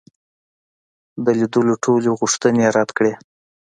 د 1.23 1.25
لیدلو 1.39 1.73
ټولي 1.83 2.09
غوښتني 2.19 2.61
یې 2.65 2.69
رد 2.77 2.89
کړې. 2.97 3.13